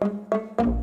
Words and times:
thank 0.00 0.30
you 0.60 0.77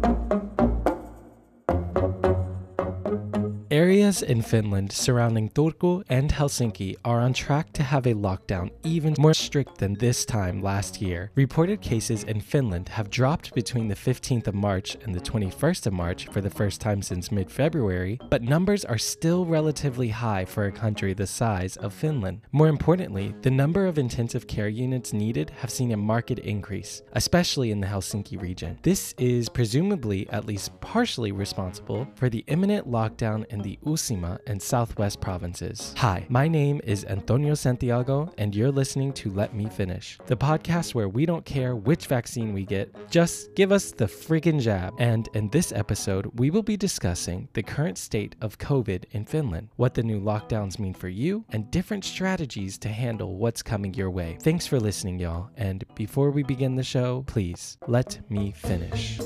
Areas 3.75 4.21
in 4.21 4.41
Finland 4.41 4.93
surrounding 4.93 5.49
Turku 5.49 6.01
and 6.07 6.31
Helsinki 6.31 6.95
are 7.03 7.19
on 7.19 7.33
track 7.33 7.73
to 7.73 7.83
have 7.83 8.07
a 8.07 8.13
lockdown 8.13 8.71
even 8.83 9.15
more 9.19 9.33
strict 9.33 9.79
than 9.79 9.95
this 9.95 10.23
time 10.23 10.61
last 10.61 11.01
year. 11.01 11.29
Reported 11.35 11.81
cases 11.81 12.23
in 12.23 12.39
Finland 12.39 12.87
have 12.87 13.09
dropped 13.09 13.53
between 13.53 13.89
the 13.89 14.01
15th 14.07 14.47
of 14.47 14.55
March 14.55 14.95
and 15.03 15.13
the 15.13 15.19
21st 15.19 15.87
of 15.87 15.91
March 15.91 16.29
for 16.29 16.39
the 16.39 16.49
first 16.49 16.79
time 16.79 17.01
since 17.01 17.33
mid 17.33 17.51
February, 17.51 18.17
but 18.29 18.41
numbers 18.41 18.85
are 18.85 18.97
still 18.97 19.45
relatively 19.45 20.07
high 20.07 20.45
for 20.45 20.63
a 20.63 20.71
country 20.71 21.13
the 21.13 21.27
size 21.27 21.75
of 21.75 21.93
Finland. 21.93 22.39
More 22.53 22.69
importantly, 22.69 23.35
the 23.41 23.51
number 23.51 23.87
of 23.87 23.97
intensive 23.97 24.47
care 24.47 24.69
units 24.69 25.11
needed 25.11 25.49
have 25.49 25.69
seen 25.69 25.91
a 25.91 25.97
marked 25.97 26.39
increase, 26.39 27.01
especially 27.11 27.71
in 27.71 27.81
the 27.81 27.87
Helsinki 27.87 28.41
region. 28.41 28.79
This 28.83 29.13
is 29.17 29.49
presumably 29.49 30.29
at 30.29 30.45
least 30.45 30.79
partially 30.79 31.33
responsible 31.33 32.07
for 32.15 32.29
the 32.29 32.45
imminent 32.47 32.89
lockdown 32.89 33.43
in 33.49 33.64
the 33.65 33.79
Uusimaa 33.83 34.37
and 34.45 34.61
Southwest 34.61 35.19
provinces. 35.19 35.95
Hi, 35.97 36.23
my 36.29 36.47
name 36.47 36.79
is 36.83 37.03
Antonio 37.05 37.55
Santiago, 37.55 38.31
and 38.37 38.53
you're 38.53 38.71
listening 38.71 39.11
to 39.13 39.31
Let 39.31 39.55
Me 39.55 39.67
Finnish, 39.67 40.19
the 40.27 40.37
podcast 40.37 40.93
where 40.93 41.09
we 41.09 41.25
don't 41.25 41.43
care 41.45 41.75
which 41.75 42.05
vaccine 42.05 42.53
we 42.53 42.63
get, 42.63 42.93
just 43.09 43.55
give 43.55 43.71
us 43.71 43.91
the 43.91 44.05
friggin' 44.05 44.61
jab. 44.61 44.93
And 44.99 45.27
in 45.33 45.49
this 45.49 45.71
episode, 45.71 46.29
we 46.35 46.51
will 46.51 46.61
be 46.61 46.77
discussing 46.77 47.49
the 47.53 47.63
current 47.63 47.97
state 47.97 48.35
of 48.39 48.59
COVID 48.59 49.05
in 49.13 49.25
Finland, 49.25 49.69
what 49.77 49.95
the 49.95 50.03
new 50.03 50.21
lockdowns 50.21 50.77
mean 50.77 50.93
for 50.93 51.09
you, 51.09 51.43
and 51.49 51.71
different 51.71 52.05
strategies 52.05 52.77
to 52.77 52.89
handle 52.89 53.35
what's 53.35 53.63
coming 53.63 53.95
your 53.95 54.11
way. 54.11 54.37
Thanks 54.41 54.67
for 54.67 54.79
listening, 54.79 55.17
y'all. 55.17 55.49
And 55.57 55.83
before 55.95 56.29
we 56.29 56.43
begin 56.43 56.75
the 56.75 56.83
show, 56.83 57.23
please 57.25 57.79
let 57.87 58.19
me 58.29 58.51
finish. 58.51 59.19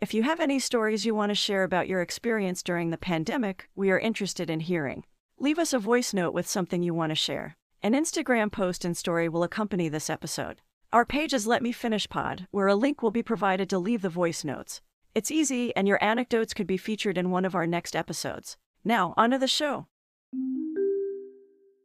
If 0.00 0.14
you 0.14 0.22
have 0.22 0.38
any 0.38 0.60
stories 0.60 1.04
you 1.04 1.12
want 1.12 1.30
to 1.30 1.34
share 1.34 1.64
about 1.64 1.88
your 1.88 2.02
experience 2.02 2.62
during 2.62 2.90
the 2.90 2.96
pandemic, 2.96 3.68
we 3.74 3.90
are 3.90 3.98
interested 3.98 4.48
in 4.48 4.60
hearing. 4.60 5.04
Leave 5.40 5.58
us 5.58 5.72
a 5.72 5.78
voice 5.80 6.14
note 6.14 6.32
with 6.32 6.46
something 6.46 6.84
you 6.84 6.94
want 6.94 7.10
to 7.10 7.16
share. 7.16 7.56
An 7.82 7.94
Instagram 7.94 8.52
post 8.52 8.84
and 8.84 8.96
story 8.96 9.28
will 9.28 9.42
accompany 9.42 9.88
this 9.88 10.08
episode. 10.08 10.60
Our 10.92 11.04
page 11.04 11.34
is 11.34 11.48
Let 11.48 11.62
Me 11.62 11.72
Finnish 11.72 12.08
Pod, 12.08 12.46
where 12.52 12.68
a 12.68 12.76
link 12.76 13.02
will 13.02 13.10
be 13.10 13.24
provided 13.24 13.68
to 13.70 13.78
leave 13.80 14.02
the 14.02 14.08
voice 14.08 14.44
notes. 14.44 14.80
It's 15.16 15.32
easy, 15.32 15.74
and 15.74 15.88
your 15.88 16.02
anecdotes 16.02 16.54
could 16.54 16.68
be 16.68 16.76
featured 16.76 17.18
in 17.18 17.32
one 17.32 17.44
of 17.44 17.56
our 17.56 17.66
next 17.66 17.96
episodes. 17.96 18.56
Now, 18.84 19.14
on 19.16 19.32
to 19.32 19.38
the 19.38 19.48
show. 19.48 19.88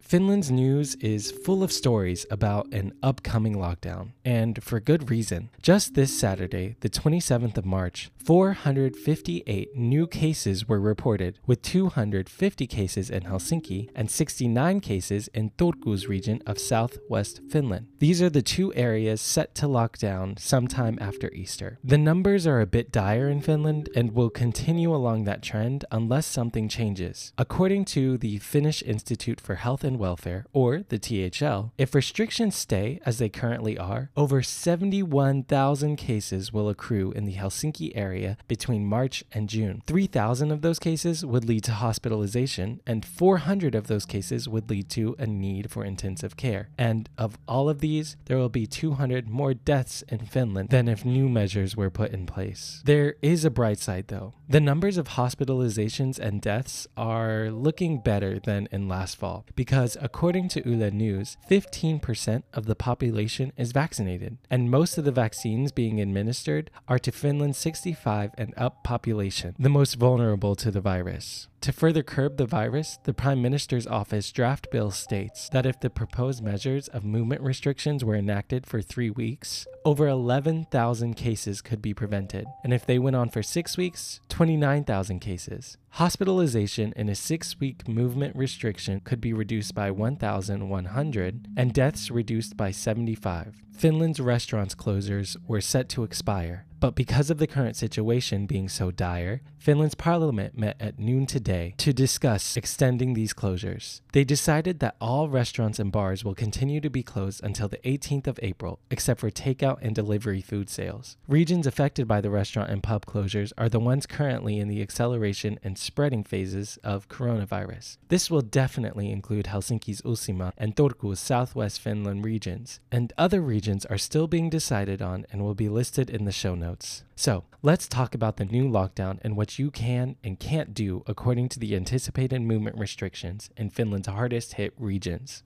Finland's 0.04 0.52
news 0.52 0.96
is 0.96 1.32
full 1.32 1.64
of 1.64 1.72
stories 1.72 2.26
about 2.30 2.72
an 2.74 2.94
upcoming 3.02 3.56
lockdown, 3.56 4.10
and 4.24 4.62
for 4.62 4.80
good 4.80 5.10
reason. 5.10 5.50
Just 5.62 5.96
this 5.96 6.16
Saturday, 6.16 6.76
the 6.82 6.90
27th 6.90 7.58
of 7.58 7.66
March, 7.66 8.12
458 8.24 9.76
new 9.76 10.06
cases 10.06 10.68
were 10.68 10.80
reported, 10.80 11.40
with 11.48 11.62
250 11.62 12.68
cases 12.68 13.10
in 13.10 13.24
Helsinki 13.24 13.90
and 13.96 14.12
69 14.12 14.82
cases 14.82 15.30
in 15.30 15.52
Turku's 15.52 16.08
region 16.08 16.42
of 16.46 16.60
southwest 16.60 17.40
Finland. 17.50 17.88
These 18.00 18.22
are 18.22 18.30
the 18.30 18.42
two 18.42 18.74
areas 18.76 19.22
set 19.22 19.56
to 19.56 19.68
lock 19.68 19.98
down 19.98 20.36
sometime 20.38 20.98
after 21.02 21.32
Easter. 21.32 21.80
The 21.84 21.98
numbers 21.98 22.46
are 22.46 22.62
a 22.62 22.68
bit 22.68 22.92
dire 22.92 23.30
in 23.30 23.42
Finland 23.42 23.90
and 23.96 24.14
will 24.14 24.30
continue 24.30 24.94
along 24.94 25.24
that 25.24 25.42
trend 25.42 25.86
unless 25.92 26.28
something 26.28 26.68
changes. 26.68 27.34
According 27.38 27.86
to 27.86 28.18
the 28.18 28.38
Finnish 28.40 28.84
Institute 28.84 29.40
for 29.40 29.56
Health 29.56 29.84
and 29.84 29.93
Welfare, 29.98 30.46
or 30.54 30.84
the 30.90 31.00
THL, 31.00 31.72
if 31.78 31.96
restrictions 31.96 32.56
stay 32.56 33.00
as 33.06 33.18
they 33.18 33.30
currently 33.30 33.78
are, 33.78 34.10
over 34.16 34.42
71,000 34.42 35.96
cases 35.96 36.54
will 36.54 36.70
accrue 36.70 37.12
in 37.12 37.26
the 37.26 37.36
Helsinki 37.36 37.92
area 37.96 38.38
between 38.48 38.86
March 38.86 39.24
and 39.32 39.50
June. 39.50 39.82
3,000 39.88 40.52
of 40.52 40.62
those 40.62 40.80
cases 40.80 41.26
would 41.26 41.46
lead 41.46 41.64
to 41.66 41.72
hospitalization, 41.74 42.82
and 42.86 43.06
400 43.06 43.76
of 43.76 43.88
those 43.88 44.06
cases 44.06 44.48
would 44.48 44.70
lead 44.70 44.90
to 44.90 45.16
a 45.20 45.28
need 45.28 45.72
for 45.72 45.84
intensive 45.84 46.38
care. 46.38 46.70
And 46.78 47.10
of 47.18 47.38
all 47.48 47.70
of 47.70 47.80
these, 47.80 48.16
there 48.26 48.38
will 48.38 48.50
be 48.50 48.66
200 48.66 49.28
more 49.28 49.54
deaths 49.54 50.04
in 50.08 50.20
Finland 50.20 50.70
than 50.70 50.88
if 50.88 51.06
new 51.06 51.30
measures 51.30 51.76
were 51.76 51.90
put 51.90 52.12
in 52.12 52.26
place. 52.26 52.82
There 52.86 53.16
is 53.22 53.46
a 53.46 53.50
bright 53.50 53.80
side 53.80 54.08
though. 54.08 54.34
The 54.48 54.60
numbers 54.60 54.98
of 54.98 55.10
hospitalizations 55.10 56.20
and 56.20 56.42
deaths 56.42 56.88
are 56.96 57.50
looking 57.50 58.00
better 58.00 58.40
than 58.40 58.68
in 58.72 58.88
last 58.88 59.18
fall 59.18 59.46
because 59.56 59.83
according 60.00 60.48
to 60.50 60.68
Yle 60.68 60.92
News, 60.92 61.38
15% 61.50 62.44
of 62.54 62.66
the 62.66 62.76
population 62.76 63.52
is 63.58 63.72
vaccinated, 63.72 64.38
and 64.50 64.72
most 64.72 64.98
of 64.98 65.06
the 65.06 65.12
vaccines 65.12 65.72
being 65.72 66.00
administered 66.00 66.72
are 66.88 67.00
to 67.00 67.12
Finland's 67.12 67.58
65 67.58 68.32
and 68.38 68.54
up 68.56 68.84
population, 68.84 69.56
the 69.60 69.70
most 69.70 69.96
vulnerable 69.96 70.56
to 70.56 70.72
the 70.72 70.82
virus. 70.82 71.48
To 71.64 71.72
further 71.72 72.04
curb 72.04 72.36
the 72.36 72.46
virus, 72.46 73.00
the 73.06 73.14
Prime 73.14 73.42
Minister's 73.42 73.88
office 73.88 74.34
draft 74.34 74.70
bill 74.70 74.92
states 74.92 75.48
that 75.54 75.66
if 75.66 75.80
the 75.80 75.90
proposed 75.90 76.44
measures 76.44 76.90
of 76.90 77.06
movement 77.06 77.42
restrictions 77.42 78.04
were 78.04 78.18
enacted 78.18 78.68
for 78.68 78.82
three 78.82 79.10
weeks, 79.10 79.66
over 79.86 80.10
11,000 80.10 81.14
cases 81.14 81.62
could 81.62 81.82
be 81.82 81.94
prevented. 81.94 82.48
And 82.66 82.74
if 82.74 82.86
they 82.86 83.00
went 83.00 83.16
on 83.16 83.30
for 83.30 83.42
six 83.42 83.78
weeks, 83.78 84.20
29,000 84.28 85.22
cases. 85.22 85.78
Hospitalization 85.92 86.92
in 86.98 87.08
a 87.08 87.16
six 87.16 87.58
week 87.62 87.88
movement 87.88 88.36
restriction 88.36 89.00
could 89.00 89.22
be 89.22 89.32
reduced 89.32 89.74
by 89.74 89.90
1,100 89.90 91.48
and 91.56 91.74
deaths 91.74 92.12
reduced 92.12 92.58
by 92.58 92.72
75. 92.72 93.62
Finland's 93.72 94.20
restaurants 94.20 94.76
closures 94.76 95.38
were 95.48 95.62
set 95.62 95.88
to 95.90 96.04
expire, 96.04 96.66
but 96.84 96.96
because 96.96 97.30
of 97.30 97.38
the 97.38 97.48
current 97.48 97.78
situation 97.78 98.46
being 98.46 98.68
so 98.68 98.92
dire, 98.92 99.40
Finland's 99.58 99.96
parliament 99.96 100.58
met 100.58 100.76
at 100.82 101.00
noon 101.00 101.26
today 101.26 101.74
to 101.78 101.94
discuss 101.94 102.58
extending 102.58 103.14
these 103.14 103.34
closures. 103.34 104.02
They 104.12 104.26
decided 104.26 104.80
that 104.80 104.98
all 105.00 105.30
restaurants 105.30 105.80
and 105.80 105.94
bars 105.94 106.26
will 106.26 106.36
continue 106.36 106.82
to 106.82 106.90
be 106.90 107.02
closed 107.02 107.42
until 107.42 107.70
the 107.70 107.78
18th 107.86 108.28
of 108.28 108.38
April, 108.44 108.82
except 108.92 109.22
for 109.22 109.32
takeout 109.32 109.78
and 109.82 109.96
delivery 109.96 110.42
food 110.42 110.70
sales. 110.70 111.16
Regions 111.26 111.66
affected 111.66 112.06
by 112.06 112.20
the 112.20 112.30
restaurant 112.30 112.70
and 112.70 112.84
pub 112.84 113.06
closures 113.06 113.54
are 113.58 113.70
the 113.70 113.80
ones 113.80 114.06
currently 114.06 114.60
in 114.60 114.68
the 114.68 114.82
acceleration 114.82 115.58
and 115.64 115.78
spreading 115.78 116.26
phases 116.26 116.78
of 116.84 117.08
coronavirus. 117.08 117.96
This 118.10 118.30
will 118.30 118.42
definitely 118.42 119.10
include 119.10 119.46
Helsinki's 119.46 120.02
Uusimaa 120.02 120.52
and 120.58 120.76
Turku's 120.76 121.22
southwest 121.22 121.80
Finland 121.80 122.26
regions, 122.26 122.82
and 122.92 123.14
other 123.18 123.40
regions 123.40 123.86
are 123.86 123.98
still 123.98 124.28
being 124.28 124.50
decided 124.50 125.02
on 125.02 125.26
and 125.32 125.42
will 125.42 125.56
be 125.56 125.70
listed 125.70 126.10
in 126.10 126.26
the 126.26 126.34
show 126.34 126.56
notes. 126.56 126.73
So, 127.16 127.46
let's 127.62 127.88
talk 127.88 128.16
about 128.16 128.38
the 128.38 128.46
new 128.46 128.70
lockdown 128.70 129.20
and 129.22 129.36
what 129.36 129.60
you 129.60 129.72
can 129.72 130.16
and 130.24 130.40
can't 130.40 130.74
do 130.74 131.04
according 131.08 131.50
to 131.50 131.60
the 131.60 131.76
anticipated 131.76 132.42
movement 132.42 132.78
restrictions 132.78 133.50
in 133.56 133.70
Finland's 133.70 134.08
hardest 134.08 134.54
hit 134.54 134.74
regions. 134.78 135.44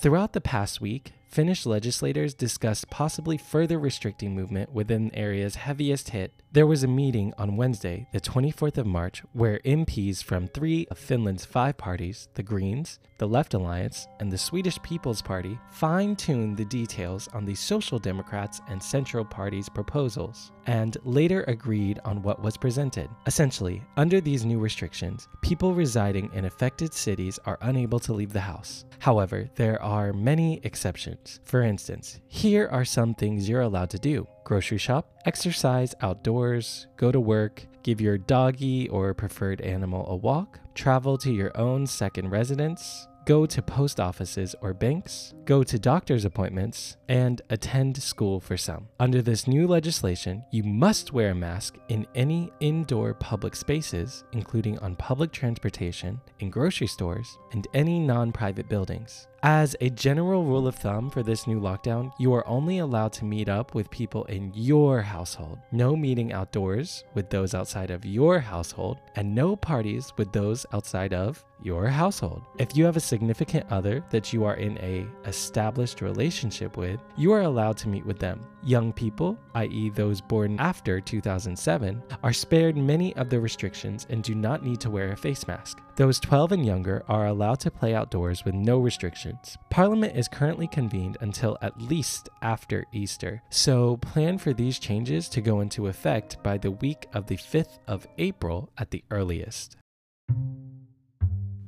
Throughout 0.00 0.34
the 0.34 0.42
past 0.42 0.80
week, 0.80 1.12
Finnish 1.36 1.66
legislators 1.66 2.32
discussed 2.32 2.88
possibly 2.88 3.36
further 3.36 3.78
restricting 3.78 4.34
movement 4.34 4.72
within 4.72 5.14
areas 5.14 5.54
heaviest 5.54 6.08
hit. 6.08 6.32
There 6.50 6.66
was 6.66 6.82
a 6.82 6.88
meeting 6.88 7.34
on 7.36 7.58
Wednesday, 7.58 8.08
the 8.10 8.22
24th 8.22 8.78
of 8.78 8.86
March, 8.86 9.22
where 9.34 9.60
MPs 9.66 10.24
from 10.24 10.48
three 10.48 10.86
of 10.90 10.96
Finland's 10.96 11.44
five 11.44 11.76
parties, 11.76 12.30
the 12.32 12.42
Greens, 12.42 12.98
the 13.18 13.28
Left 13.28 13.52
Alliance, 13.52 14.08
and 14.18 14.32
the 14.32 14.38
Swedish 14.38 14.80
People's 14.80 15.20
Party, 15.20 15.58
fine 15.70 16.16
tuned 16.16 16.56
the 16.56 16.64
details 16.64 17.28
on 17.34 17.44
the 17.44 17.54
Social 17.54 17.98
Democrats 17.98 18.62
and 18.68 18.82
Central 18.82 19.22
Party's 19.22 19.68
proposals, 19.68 20.52
and 20.66 20.96
later 21.04 21.44
agreed 21.48 22.00
on 22.06 22.22
what 22.22 22.42
was 22.42 22.56
presented. 22.56 23.10
Essentially, 23.26 23.82
under 23.98 24.22
these 24.22 24.46
new 24.46 24.58
restrictions, 24.58 25.28
people 25.42 25.74
residing 25.74 26.30
in 26.32 26.46
affected 26.46 26.94
cities 26.94 27.38
are 27.44 27.58
unable 27.60 28.00
to 28.00 28.14
leave 28.14 28.32
the 28.32 28.40
house. 28.40 28.86
However, 28.98 29.50
there 29.56 29.82
are 29.82 30.14
many 30.14 30.60
exceptions. 30.62 31.25
For 31.44 31.62
instance, 31.62 32.20
here 32.28 32.68
are 32.70 32.84
some 32.84 33.14
things 33.14 33.48
you're 33.48 33.60
allowed 33.60 33.90
to 33.90 33.98
do 33.98 34.26
grocery 34.44 34.78
shop, 34.78 35.12
exercise 35.24 35.94
outdoors, 36.00 36.86
go 36.96 37.10
to 37.10 37.18
work, 37.18 37.66
give 37.82 38.00
your 38.00 38.18
doggy 38.18 38.88
or 38.88 39.12
preferred 39.12 39.60
animal 39.60 40.06
a 40.08 40.16
walk, 40.16 40.60
travel 40.74 41.18
to 41.18 41.32
your 41.32 41.56
own 41.56 41.86
second 41.86 42.30
residence, 42.30 43.08
go 43.26 43.44
to 43.44 43.60
post 43.60 43.98
offices 43.98 44.54
or 44.60 44.72
banks, 44.72 45.34
go 45.44 45.64
to 45.64 45.78
doctor's 45.78 46.24
appointments, 46.24 46.96
and 47.08 47.42
attend 47.50 48.00
school 48.00 48.38
for 48.38 48.56
some. 48.56 48.86
Under 49.00 49.20
this 49.20 49.48
new 49.48 49.66
legislation, 49.66 50.44
you 50.52 50.62
must 50.62 51.12
wear 51.12 51.30
a 51.30 51.34
mask 51.34 51.76
in 51.88 52.06
any 52.14 52.52
indoor 52.60 53.14
public 53.14 53.56
spaces, 53.56 54.24
including 54.32 54.78
on 54.78 54.94
public 54.94 55.32
transportation, 55.32 56.20
in 56.38 56.50
grocery 56.50 56.86
stores, 56.86 57.36
and 57.52 57.66
any 57.74 57.98
non 57.98 58.30
private 58.30 58.68
buildings. 58.68 59.26
As 59.48 59.76
a 59.80 59.90
general 59.90 60.42
rule 60.42 60.66
of 60.66 60.74
thumb 60.74 61.08
for 61.08 61.22
this 61.22 61.46
new 61.46 61.60
lockdown, 61.60 62.12
you 62.18 62.34
are 62.34 62.44
only 62.48 62.78
allowed 62.78 63.12
to 63.12 63.24
meet 63.24 63.48
up 63.48 63.76
with 63.76 63.88
people 63.92 64.24
in 64.24 64.50
your 64.56 65.00
household. 65.00 65.60
No 65.70 65.94
meeting 65.94 66.32
outdoors 66.32 67.04
with 67.14 67.30
those 67.30 67.54
outside 67.54 67.92
of 67.92 68.04
your 68.04 68.40
household, 68.40 68.98
and 69.14 69.32
no 69.32 69.54
parties 69.54 70.12
with 70.16 70.32
those 70.32 70.66
outside 70.72 71.14
of 71.14 71.44
your 71.62 71.86
household. 71.86 72.42
If 72.58 72.76
you 72.76 72.84
have 72.84 72.96
a 72.96 73.00
significant 73.00 73.66
other 73.70 74.04
that 74.10 74.32
you 74.32 74.44
are 74.44 74.56
in 74.56 74.78
a 74.78 75.06
established 75.28 76.00
relationship 76.00 76.76
with, 76.76 77.00
you 77.16 77.32
are 77.32 77.42
allowed 77.42 77.76
to 77.78 77.88
meet 77.88 78.04
with 78.04 78.18
them. 78.18 78.44
Young 78.64 78.92
people, 78.92 79.38
i.e. 79.54 79.90
those 79.90 80.20
born 80.20 80.58
after 80.58 81.00
2007, 81.00 82.02
are 82.22 82.32
spared 82.32 82.76
many 82.76 83.14
of 83.14 83.30
the 83.30 83.40
restrictions 83.40 84.06
and 84.10 84.24
do 84.24 84.34
not 84.34 84.64
need 84.64 84.80
to 84.80 84.90
wear 84.90 85.12
a 85.12 85.16
face 85.16 85.46
mask. 85.46 85.78
Those 85.94 86.20
12 86.20 86.52
and 86.52 86.66
younger 86.66 87.04
are 87.08 87.28
allowed 87.28 87.60
to 87.60 87.70
play 87.70 87.94
outdoors 87.94 88.44
with 88.44 88.54
no 88.54 88.78
restrictions. 88.78 89.35
Parliament 89.70 90.16
is 90.16 90.28
currently 90.28 90.66
convened 90.66 91.16
until 91.20 91.56
at 91.62 91.80
least 91.80 92.28
after 92.42 92.84
Easter, 92.92 93.42
so 93.50 93.96
plan 93.98 94.38
for 94.38 94.52
these 94.52 94.78
changes 94.78 95.28
to 95.30 95.40
go 95.40 95.60
into 95.60 95.86
effect 95.86 96.42
by 96.42 96.58
the 96.58 96.70
week 96.70 97.06
of 97.12 97.26
the 97.26 97.36
5th 97.36 97.78
of 97.86 98.06
April 98.18 98.70
at 98.78 98.90
the 98.90 99.04
earliest. 99.10 99.76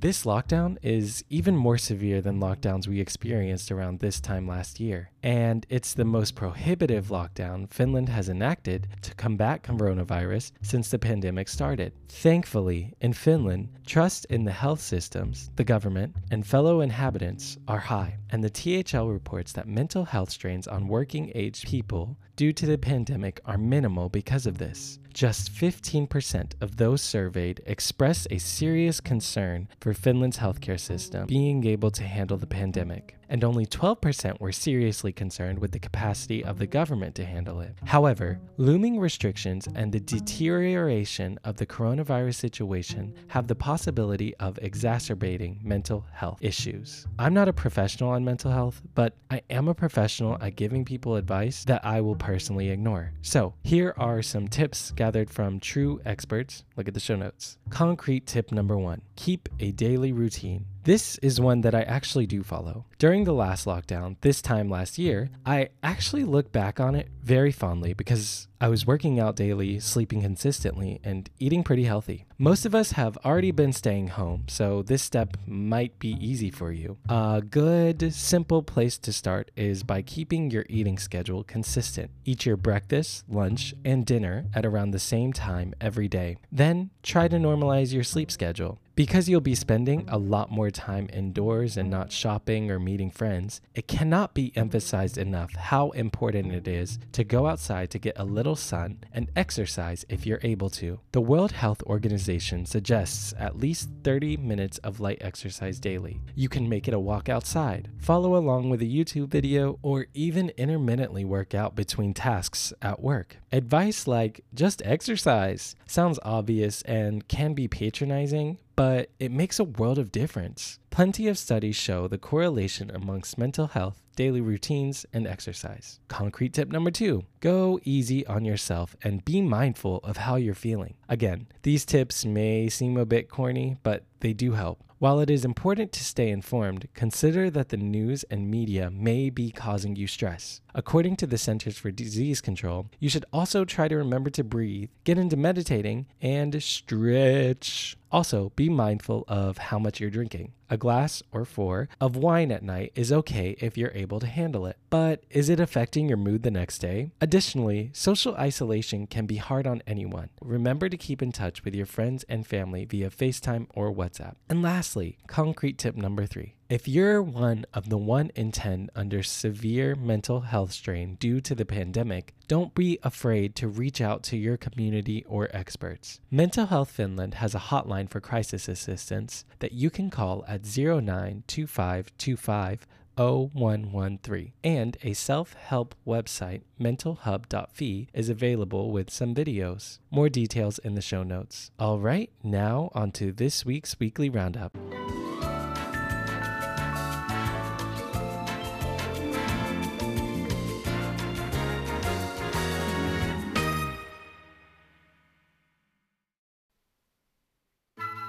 This 0.00 0.25
lockdown 0.25 0.76
is 0.81 1.25
even 1.29 1.56
more 1.56 1.76
severe 1.76 2.20
than 2.20 2.38
lockdowns 2.38 2.87
we 2.87 3.00
experienced 3.00 3.73
around 3.73 3.99
this 3.99 4.21
time 4.21 4.47
last 4.47 4.79
year, 4.79 5.11
and 5.28 5.66
it's 5.69 5.92
the 5.92 6.06
most 6.06 6.34
prohibitive 6.34 7.08
lockdown 7.08 7.70
Finland 7.70 8.08
has 8.08 8.30
enacted 8.30 8.88
to 9.02 9.14
combat 9.16 9.62
coronavirus 9.62 10.52
since 10.62 10.88
the 10.88 10.98
pandemic 10.98 11.48
started. 11.48 11.92
Thankfully, 12.08 12.94
in 13.02 13.12
Finland, 13.12 13.69
trust 13.84 14.25
in 14.30 14.44
the 14.44 14.52
health 14.52 14.80
systems, 14.80 15.50
the 15.56 15.64
government, 15.64 16.16
and 16.30 16.46
fellow 16.46 16.80
inhabitants 16.80 17.58
are 17.69 17.78
high, 17.78 18.16
and 18.30 18.42
the 18.42 18.48
THL 18.48 19.08
reports 19.08 19.52
that 19.52 19.69
mental 19.69 20.06
health 20.06 20.30
strains 20.30 20.66
on 20.66 20.88
working 20.88 21.30
age 21.34 21.62
people 21.66 22.16
due 22.36 22.54
to 22.54 22.64
the 22.64 22.78
pandemic 22.78 23.38
are 23.44 23.58
minimal 23.58 24.08
because 24.08 24.46
of 24.46 24.56
this. 24.56 24.98
Just 25.12 25.52
15% 25.52 26.52
of 26.62 26.78
those 26.78 27.02
surveyed 27.02 27.60
express 27.66 28.26
a 28.30 28.38
serious 28.38 28.98
concern 28.98 29.69
for 29.78 29.92
Finland's 29.92 30.38
healthcare 30.38 30.80
system 30.80 31.26
being 31.26 31.66
able 31.66 31.90
to 31.90 32.04
handle 32.04 32.38
the 32.38 32.46
pandemic, 32.46 33.18
and 33.28 33.44
only 33.44 33.66
12% 33.66 34.40
were 34.40 34.52
seriously 34.52 35.12
concerned 35.12 35.58
with 35.58 35.72
the 35.72 35.78
capacity 35.78 36.44
of 36.44 36.58
the 36.58 36.66
government 36.66 37.14
to 37.16 37.25
handle 37.25 37.60
it. 37.60 37.75
However, 37.84 38.40
looming 38.56 38.98
restrictions 38.98 39.69
and 39.75 39.92
the 39.92 40.00
deterioration 40.00 41.38
of 41.44 41.56
the 41.56 41.66
coronavirus 41.66 42.34
situation 42.34 43.14
have 43.28 43.46
the 43.46 43.54
possibility 43.54 44.34
of 44.36 44.58
exacerbating 44.62 45.60
mental 45.62 46.06
health 46.12 46.38
issues. 46.40 47.06
I'm 47.19 47.34
not 47.34 47.48
a 47.48 47.52
professional 47.52 48.10
on 48.10 48.25
mental 48.25 48.50
health, 48.50 48.80
but 48.94 49.14
I 49.30 49.42
am 49.50 49.69
a 49.69 49.75
professional 49.75 50.38
at 50.40 50.56
giving 50.56 50.84
people 50.84 51.16
advice 51.16 51.64
that 51.64 51.84
I 51.84 52.00
will 52.00 52.16
personally 52.16 52.70
ignore. 52.70 53.12
So, 53.22 53.54
here 53.62 53.94
are 53.96 54.22
some 54.22 54.48
tips 54.48 54.92
gathered 54.92 55.30
from 55.30 55.60
true 55.60 56.00
experts. 56.04 56.64
Look 56.76 56.88
at 56.88 56.94
the 56.94 57.00
show 57.00 57.16
notes. 57.16 57.58
Concrete 57.70 58.26
tip 58.26 58.52
number 58.52 58.76
one 58.76 59.02
keep 59.16 59.48
a 59.60 59.72
daily 59.72 60.12
routine. 60.12 60.64
This 60.84 61.19
is 61.19 61.40
one 61.40 61.60
that 61.62 61.75
I 61.75 61.82
actually 61.82 62.26
do 62.26 62.42
follow. 62.42 62.86
During 62.99 63.23
the 63.23 63.33
last 63.33 63.65
lockdown, 63.65 64.17
this 64.23 64.43
time 64.43 64.69
last 64.69 64.99
year, 64.99 65.31
I 65.47 65.69
actually 65.85 66.25
look 66.25 66.50
back 66.50 66.81
on 66.81 66.97
it 66.97 67.09
very 67.23 67.53
fondly 67.53 67.93
because 67.93 68.49
I 68.61 68.67
was 68.67 68.89
working 68.89 69.21
out 69.21 69.37
daily, 69.37 69.79
sleeping 69.79 70.23
consistently, 70.23 70.99
and 71.05 71.31
eating 71.39 71.62
pretty 71.62 71.85
healthy. 71.85 72.25
Most 72.39 72.67
of 72.67 72.75
us 72.75 72.93
have 72.93 73.17
already 73.19 73.53
been 73.53 73.73
staying 73.73 74.09
home, 74.09 74.47
so 74.49 74.83
this 74.83 75.03
step 75.03 75.37
might 75.47 75.97
be 76.00 76.17
easy 76.21 76.50
for 76.50 76.73
you. 76.73 76.97
A 77.09 77.41
good, 77.49 78.12
simple 78.12 78.65
place 78.65 78.99
to 78.99 79.12
start 79.12 79.53
is 79.55 79.85
by 79.85 80.03
keeping 80.03 80.50
your 80.50 80.67
eating 80.69 80.99
schedule 80.99 81.45
consistent. 81.45 82.11
Eat 82.25 82.47
your 82.47 82.56
breakfast, 82.56 83.25
lunch, 83.29 83.75
and 83.85 84.05
dinner 84.05 84.47
at 84.55 84.67
around 84.67 84.91
the 84.91 84.99
same 84.99 85.33
time 85.33 85.73
every 85.81 86.09
day. 86.09 86.39
Then 86.50 86.91
try 87.05 87.29
to 87.29 87.37
normalize 87.37 87.93
your 87.93 88.05
sleep 88.05 88.33
schedule. 88.33 88.81
Because 88.97 89.29
you'll 89.29 89.41
be 89.41 89.55
spending 89.55 90.09
a 90.09 90.19
lot 90.19 90.50
more 90.50 90.73
time 90.73 91.09
indoors 91.12 91.77
and 91.77 91.89
not 91.89 92.11
shopping 92.11 92.69
or 92.69 92.81
meeting 92.88 93.11
friends, 93.11 93.61
it 93.75 93.87
cannot 93.87 94.32
be 94.32 94.50
emphasized 94.56 95.19
enough 95.19 95.52
how 95.55 95.90
important 95.90 96.55
it 96.55 96.67
is 96.67 96.99
to 97.12 97.23
go 97.23 97.46
outside 97.46 97.90
to 97.90 97.99
get 97.99 98.19
a 98.19 98.25
little 98.25 98.56
sun 98.56 98.99
and 99.12 99.31
exercise 99.37 100.06
if 100.08 100.25
you're 100.25 100.40
able 100.43 100.70
to. 100.70 100.99
The 101.12 101.20
World 101.20 101.52
Health 101.52 101.82
Organization 101.82 102.64
suggests 102.64 103.35
at 103.38 103.58
least 103.58 103.90
30 104.05 104.38
minutes 104.38 104.79
of 104.79 105.00
light 105.00 105.19
exercise 105.20 105.79
daily. 105.79 106.19
You 106.35 106.49
can 106.49 106.67
make 106.67 106.88
it 106.88 106.94
a 106.94 106.99
walk 106.99 107.29
outside, 107.29 107.90
follow 107.99 108.35
along 108.37 108.70
with 108.70 108.81
a 108.81 108.87
YouTube 108.87 109.29
video, 109.29 109.79
or 109.82 110.06
even 110.14 110.50
intermittently 110.56 111.26
work 111.26 111.55
out 111.55 111.76
between 111.76 112.14
tasks 112.14 112.73
at 112.81 113.02
work. 113.02 113.37
Advice 113.52 114.06
like 114.06 114.44
just 114.55 114.81
exercise 114.87 115.76
sounds 115.87 116.19
obvious 116.23 116.81
and 116.82 117.29
can 117.29 117.52
be 117.52 117.69
patronizing, 117.69 118.56
but 118.76 119.11
it 119.19 119.32
makes 119.32 119.58
a 119.58 119.64
world 119.64 119.99
of 119.99 120.12
difference. 120.12 120.79
Plenty 120.90 121.29
of 121.29 121.38
studies 121.38 121.76
show 121.76 122.08
the 122.08 122.19
correlation 122.19 122.90
amongst 122.90 123.38
mental 123.38 123.69
health, 123.69 124.02
daily 124.17 124.40
routines, 124.40 125.06
and 125.12 125.26
exercise. 125.26 126.00
Concrete 126.08 126.52
tip 126.52 126.70
number 126.70 126.90
two 126.90 127.25
go 127.40 127.79
easy 127.85 128.26
on 128.26 128.44
yourself 128.44 128.96
and 129.05 129.25
be 129.25 129.40
mindful 129.40 129.99
of 130.02 130.17
how 130.17 130.35
you're 130.35 130.55
feeling. 130.55 130.94
Again, 131.08 131.46
these 131.62 131.85
tips 131.85 132.25
may 132.25 132.69
seem 132.69 132.96
a 132.96 133.06
bit 133.06 133.31
corny, 133.31 133.76
but 133.82 134.05
they 134.20 134.32
do 134.32 134.52
help. 134.52 134.82
While 134.99 135.20
it 135.20 135.31
is 135.31 135.44
important 135.44 135.93
to 135.93 136.02
stay 136.02 136.29
informed, 136.29 136.88
consider 136.93 137.50
that 137.50 137.69
the 137.69 137.76
news 137.76 138.25
and 138.25 138.50
media 138.50 138.90
may 138.90 139.31
be 139.31 139.52
causing 139.52 139.94
you 139.94 140.08
stress. 140.08 140.61
According 140.75 141.14
to 141.17 141.26
the 141.29 141.38
Centers 141.38 141.79
for 141.79 141.93
Disease 141.93 142.40
Control, 142.40 142.90
you 142.99 143.08
should 143.08 143.25
also 143.32 143.64
try 143.64 143.87
to 143.87 143.96
remember 143.96 144.31
to 144.31 144.43
breathe, 144.43 144.90
get 145.05 145.17
into 145.17 145.37
meditating, 145.37 146.06
and 146.20 146.61
stretch. 146.61 147.96
Also, 148.11 148.50
be 148.56 148.69
mindful 148.69 149.25
of 149.29 149.58
how 149.58 149.79
much 149.79 150.00
you're 150.00 150.11
drinking. 150.11 150.52
A 150.70 150.76
glass 150.76 151.23
or 151.32 151.44
four 151.47 151.88
of 152.00 152.17
wine 152.17 152.53
at 152.53 152.62
night 152.62 152.93
is 152.94 153.11
okay 153.11 153.56
if 153.59 153.79
you're 153.79 153.93
able 153.94 154.20
to 154.20 154.26
handle 154.26 154.67
it, 154.67 154.76
but 154.91 155.25
is 155.31 155.49
it 155.49 155.61
affecting 155.61 156.09
your 156.09 156.19
mood 156.19 156.43
the 156.43 156.50
next 156.50 156.79
day? 156.79 157.11
Additionally, 157.23 157.91
social 157.94 158.35
isolation 158.37 159.06
can 159.06 159.25
be 159.25 159.37
hard 159.37 159.67
on 159.67 159.82
anyone. 159.87 160.29
Remember 160.43 160.91
to 160.91 160.97
keep 160.97 161.23
in 161.23 161.32
touch 161.32 161.65
with 161.65 161.75
your 161.75 161.87
friends 161.87 162.25
and 162.29 162.47
family 162.47 162.85
via 162.85 163.09
FaceTime 163.09 163.67
or 163.75 163.94
WhatsApp. 163.94 164.35
And 164.50 164.61
lastly, 164.61 165.17
concrete 165.26 165.79
tip 165.79 165.97
number 165.97 166.26
three. 166.26 166.55
If 166.69 166.87
you're 166.87 167.23
one 167.23 167.65
of 167.73 167.88
the 167.88 167.97
1 167.97 168.32
in 168.35 168.53
10 168.53 168.91
under 168.94 169.23
severe 169.23 169.94
mental 169.94 170.43
health 170.43 170.73
strain 170.73 171.15
due 171.15 171.41
to 171.41 171.55
the 171.55 171.65
pandemic, 171.65 172.35
don't 172.47 172.75
be 172.75 172.99
afraid 173.03 173.56
to 173.56 173.69
reach 173.69 174.03
out 174.03 174.23
to 174.25 174.37
your 174.37 174.59
community 174.59 175.25
or 175.26 175.49
experts. 175.56 176.20
Mental 176.31 176.67
Health 176.67 176.91
Finland 176.91 177.37
has 177.37 177.55
a 177.55 177.59
hotline 177.59 178.11
for 178.11 178.20
crisis 178.20 178.69
assistance 178.69 179.47
that 179.61 179.73
you 179.73 179.88
can 179.88 180.11
call 180.11 180.44
at 180.47 180.67
092525 180.67 182.87
0113 183.16 184.52
and 184.62 184.99
a 185.02 185.14
self-help 185.14 185.95
website 186.07 186.61
mentalhub.fi 186.78 188.09
is 188.12 188.28
available 188.28 188.92
with 188.92 189.09
some 189.11 189.35
videos. 189.35 190.00
More 190.11 190.28
details 190.28 190.78
in 190.78 190.95
the 190.95 191.00
show 191.00 191.23
notes. 191.23 191.71
All 191.78 191.99
right 191.99 192.31
now 192.45 192.90
on 192.95 193.11
to 193.12 193.33
this 193.33 193.64
week's 193.64 193.99
weekly 193.99 194.28
roundup 194.28 194.76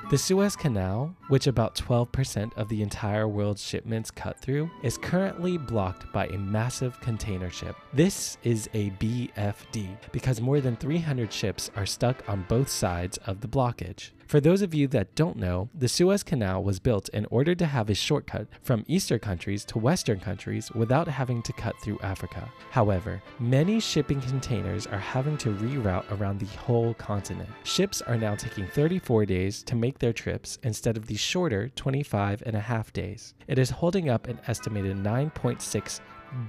The 0.09 0.17
Suez 0.17 0.55
Canal, 0.55 1.15
which 1.27 1.45
about 1.45 1.75
12% 1.75 2.57
of 2.57 2.67
the 2.67 2.81
entire 2.81 3.27
world's 3.27 3.61
shipments 3.61 4.09
cut 4.09 4.39
through, 4.39 4.71
is 4.81 4.97
currently 4.97 5.55
blocked 5.59 6.11
by 6.11 6.25
a 6.25 6.37
massive 6.39 6.99
container 6.99 7.51
ship. 7.51 7.75
This 7.93 8.39
is 8.41 8.67
a 8.73 8.89
BFD 8.89 10.11
because 10.11 10.41
more 10.41 10.61
than 10.61 10.75
300 10.77 11.31
ships 11.31 11.69
are 11.75 11.85
stuck 11.85 12.27
on 12.27 12.43
both 12.49 12.69
sides 12.69 13.17
of 13.27 13.41
the 13.41 13.47
blockage. 13.47 14.09
For 14.25 14.39
those 14.39 14.61
of 14.61 14.75
you 14.75 14.87
that 14.89 15.15
don't 15.15 15.37
know, 15.37 15.69
the 15.73 15.87
Suez 15.87 16.21
Canal 16.21 16.63
was 16.63 16.79
built 16.79 17.09
in 17.09 17.25
order 17.31 17.55
to 17.55 17.65
have 17.65 17.89
a 17.89 17.95
shortcut 17.95 18.47
from 18.61 18.83
Eastern 18.87 19.17
countries 19.17 19.65
to 19.65 19.79
Western 19.79 20.19
countries 20.19 20.71
without 20.71 21.07
having 21.07 21.41
to 21.41 21.53
cut 21.53 21.75
through 21.81 21.97
Africa. 22.03 22.47
However, 22.69 23.23
many 23.39 23.79
shipping 23.79 24.21
containers 24.21 24.85
are 24.85 24.99
having 24.99 25.35
to 25.39 25.49
reroute 25.49 26.05
around 26.11 26.39
the 26.39 26.57
whole 26.57 26.93
continent. 26.93 27.49
Ships 27.63 28.03
are 28.03 28.17
now 28.17 28.35
taking 28.35 28.67
34 28.67 29.25
days 29.25 29.63
to 29.63 29.75
make 29.75 29.97
their 29.99 30.13
trips 30.13 30.57
instead 30.63 30.97
of 30.97 31.07
the 31.07 31.15
shorter 31.15 31.69
25 31.69 32.43
and 32.45 32.55
a 32.55 32.61
half 32.61 32.91
days. 32.93 33.33
It 33.47 33.59
is 33.59 33.69
holding 33.69 34.09
up 34.09 34.27
an 34.27 34.39
estimated 34.47 34.97
9.6 34.97 35.99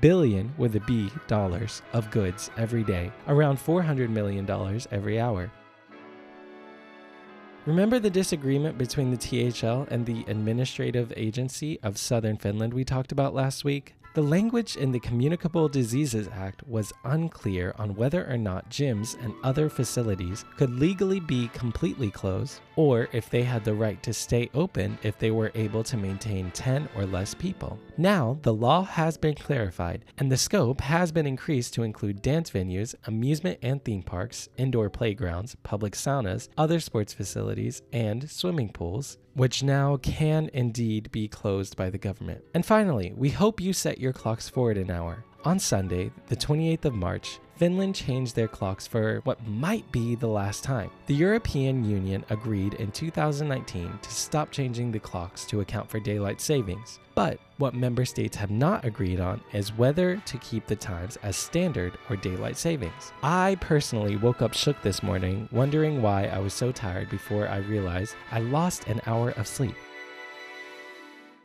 billion 0.01 0.53
with 0.59 0.77
a 0.77 0.81
B 0.81 1.11
dollars 1.27 1.83
of 1.93 2.11
goods 2.11 2.51
every 2.57 2.85
day, 2.85 3.13
around 3.29 3.59
$400 3.59 4.09
million 4.09 4.49
every 4.91 5.21
hour. 5.21 5.51
Remember 7.67 7.99
the 7.99 8.11
disagreement 8.11 8.79
between 8.79 9.11
the 9.11 9.19
THL 9.53 9.83
and 9.93 10.07
the 10.07 10.25
Administrative 10.29 11.13
Agency 11.15 11.79
of 11.83 11.99
Southern 11.99 12.39
Finland 12.39 12.73
we 12.73 12.85
talked 12.85 13.13
about 13.13 13.35
last 13.35 13.65
week? 13.65 13.95
The 14.13 14.23
language 14.23 14.77
in 14.77 14.91
the 14.91 14.99
Communicable 14.99 15.69
Diseases 15.69 16.29
Act 16.33 16.67
was 16.67 16.93
unclear 17.05 17.73
on 17.79 17.95
whether 17.95 18.29
or 18.29 18.37
not 18.37 18.69
gyms 18.69 19.17
and 19.23 19.33
other 19.45 19.69
facilities 19.69 20.45
could 20.57 20.81
legally 20.81 21.21
be 21.21 21.47
completely 21.55 22.11
closed, 22.11 22.59
or 22.75 23.09
if 23.13 23.31
they 23.31 23.45
had 23.45 23.65
the 23.65 23.75
right 23.75 24.03
to 24.03 24.13
stay 24.13 24.51
open 24.53 24.99
if 25.05 25.17
they 25.17 25.31
were 25.31 25.53
able 25.55 25.85
to 25.85 25.97
maintain 25.97 26.51
10 26.51 26.89
or 26.97 27.07
less 27.07 27.35
people. 27.35 27.79
Now, 27.97 28.37
the 28.43 28.53
law 28.53 28.83
has 28.83 29.17
been 29.17 29.37
clarified, 29.37 30.05
and 30.19 30.33
the 30.33 30.37
scope 30.37 30.81
has 30.81 31.13
been 31.13 31.27
increased 31.27 31.75
to 31.75 31.85
include 31.85 32.21
dance 32.21 32.51
venues, 32.51 32.97
amusement 33.05 33.61
and 33.63 33.85
theme 33.85 34.03
parks, 34.03 34.49
indoor 34.57 34.91
playgrounds, 34.91 35.55
public 35.63 35.93
saunas, 35.93 36.49
other 36.59 36.81
sports 36.81 37.13
facilities, 37.13 37.83
and 37.93 38.29
swimming 38.29 38.71
pools, 38.71 39.19
which 39.35 39.63
now 39.63 39.97
can 39.97 40.51
indeed 40.53 41.11
be 41.13 41.29
closed 41.29 41.77
by 41.77 41.91
the 41.91 41.99
government. 41.99 42.45
And 42.55 42.65
finally, 42.65 43.13
we 43.17 43.31
hope 43.31 43.61
you 43.61 43.73
set 43.73 44.01
your 44.01 44.13
clocks 44.13 44.49
forward 44.49 44.77
an 44.77 44.91
hour. 44.91 45.25
On 45.43 45.59
Sunday, 45.59 46.11
the 46.29 46.37
28th 46.37 46.85
of 46.85 46.95
March, 46.95 47.39
Finland 47.57 47.95
changed 47.95 48.37
their 48.37 48.47
clocks 48.47 48.87
for 48.87 49.21
what 49.25 49.47
might 49.47 49.91
be 49.91 50.15
the 50.15 50.27
last 50.27 50.63
time. 50.63 50.91
The 51.07 51.15
European 51.15 51.83
Union 51.83 52.27
agreed 52.29 52.75
in 52.75 52.91
2019 52.93 54.01
to 54.03 54.11
stop 54.11 54.51
changing 54.51 54.93
the 54.93 54.99
clocks 54.99 55.47
to 55.47 55.61
account 55.61 55.89
for 55.89 55.99
daylight 55.99 56.43
savings. 56.43 57.01
But 57.15 57.39
what 57.57 57.75
member 57.75 58.05
states 58.05 58.37
have 58.37 58.51
not 58.51 58.85
agreed 58.85 59.19
on 59.19 59.41
is 59.55 59.77
whether 59.77 60.17
to 60.17 60.39
keep 60.39 60.67
the 60.67 60.77
times 60.77 61.17
as 61.23 61.37
standard 61.37 61.97
or 62.11 62.17
daylight 62.17 62.59
savings. 62.59 63.13
I 63.23 63.57
personally 63.63 64.17
woke 64.17 64.43
up 64.43 64.53
shook 64.53 64.83
this 64.83 65.03
morning, 65.03 65.49
wondering 65.53 66.03
why 66.03 66.27
I 66.27 66.39
was 66.39 66.53
so 66.53 66.71
tired 66.71 67.09
before 67.09 67.49
I 67.49 67.59
realized 67.59 68.15
I 68.31 68.41
lost 68.41 68.89
an 68.89 69.01
hour 69.07 69.31
of 69.31 69.47
sleep. 69.47 69.77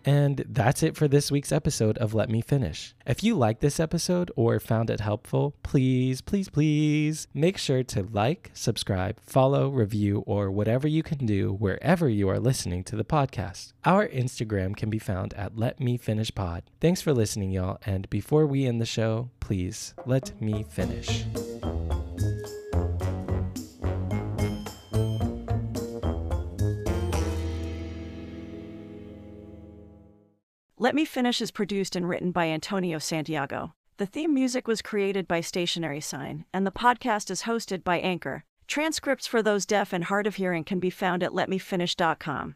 And 0.05 0.45
that's 0.47 0.83
it 0.83 0.95
for 0.95 1.07
this 1.07 1.31
week's 1.31 1.51
episode 1.51 1.97
of 1.97 2.13
Let 2.13 2.29
Me 2.29 2.41
Finnish. 2.41 2.93
If 3.07 3.23
you 3.23 3.35
liked 3.35 3.61
this 3.61 3.79
episode 3.79 4.31
or 4.35 4.59
found 4.59 4.91
it 4.91 4.99
helpful, 4.99 5.55
please, 5.63 6.21
please, 6.21 6.47
please 6.47 7.27
make 7.33 7.57
sure 7.57 7.83
to 7.83 8.03
like, 8.03 8.51
subscribe, 8.53 9.19
follow, 9.19 9.69
review, 9.69 10.23
or 10.27 10.51
whatever 10.51 10.87
you 10.87 11.01
can 11.01 11.25
do 11.25 11.53
wherever 11.53 12.07
you 12.07 12.29
are 12.29 12.39
listening 12.39 12.83
to 12.83 12.95
the 12.95 13.03
podcast. 13.03 13.73
Our 13.83 14.07
Instagram 14.07 14.75
can 14.75 14.91
be 14.91 14.99
found 14.99 15.33
at 15.33 15.57
Let 15.57 15.79
Me 15.79 15.97
Finnish 15.97 16.33
Pod. 16.33 16.63
Thanks 16.79 17.01
for 17.01 17.13
listening, 17.13 17.51
y'all. 17.51 17.79
And 17.85 18.07
before 18.11 18.45
we 18.45 18.65
end 18.65 18.79
the 18.79 18.85
show, 18.85 19.31
please 19.39 19.95
let 20.05 20.39
me 20.39 20.65
finish. 20.69 21.25
Let 30.85 30.93
Me 30.93 31.03
Finnish 31.03 31.41
is 31.41 31.49
produced 31.49 31.95
and 31.95 32.07
written 32.07 32.29
by 32.29 32.45
Antonio 32.45 32.99
Santiago. 32.99 33.73
The 33.97 34.05
theme 34.05 34.35
music 34.35 34.67
was 34.67 34.83
created 34.83 35.27
by 35.27 35.41
Stationary 35.41 35.99
Sign, 35.99 36.45
and 36.53 36.63
the 36.63 36.69
podcast 36.69 37.31
is 37.31 37.41
hosted 37.41 37.83
by 37.83 37.97
Anchor. 37.97 38.43
Transcripts 38.67 39.25
for 39.25 39.41
those 39.41 39.65
deaf 39.65 39.93
and 39.93 40.03
hard 40.03 40.27
of 40.27 40.35
hearing 40.35 40.63
can 40.63 40.79
be 40.79 40.91
found 40.91 41.23
at 41.23 41.31
letmefinnish.com. 41.31 42.55